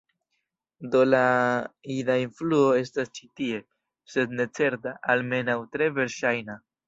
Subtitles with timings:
[0.93, 1.19] Do la
[1.95, 3.59] jida influo estas ĉi tie,
[4.13, 6.57] se ne certa, almenaŭ tre verŝajna.